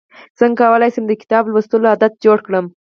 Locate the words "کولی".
0.69-0.89